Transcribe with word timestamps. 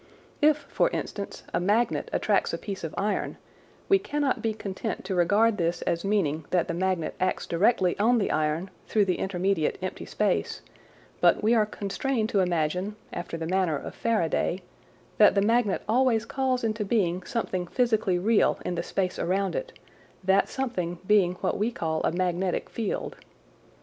If, 0.41 0.65
for 0.67 0.89
instance, 0.89 1.43
a 1.53 1.59
magnet 1.59 2.09
attracts 2.11 2.53
a 2.55 2.57
piece 2.57 2.83
of 2.83 2.95
iron, 2.97 3.37
we 3.87 3.99
cannot 3.99 4.41
be 4.41 4.51
content 4.51 5.05
to 5.05 5.13
regard 5.13 5.57
this 5.59 5.83
as 5.83 6.03
meaning 6.03 6.45
that 6.49 6.67
the 6.67 6.73
magnet 6.73 7.13
acts 7.19 7.45
directly 7.45 7.95
on 7.99 8.17
the 8.17 8.31
iron 8.31 8.71
through 8.87 9.05
the 9.05 9.19
intermediate 9.19 9.77
empty 9.79 10.05
space, 10.05 10.61
but 11.19 11.43
we 11.43 11.53
are 11.53 11.67
constrained 11.67 12.29
to 12.29 12.39
imagine 12.39 12.95
after 13.13 13.37
the 13.37 13.45
manner 13.45 13.77
of 13.77 13.93
Faraday 13.93 14.63
that 15.19 15.35
the 15.35 15.41
magnet 15.43 15.83
always 15.87 16.25
calls 16.25 16.63
into 16.63 16.83
being 16.83 17.21
something 17.21 17.67
physically 17.67 18.17
real 18.17 18.57
in 18.65 18.73
the 18.73 18.81
space 18.81 19.19
around 19.19 19.53
it, 19.55 19.71
that 20.23 20.49
something 20.49 20.97
being 21.05 21.33
what 21.41 21.59
we 21.59 21.71
call 21.71 22.01
a 22.01 22.11
"magnetic 22.11 22.71
field." 22.71 23.17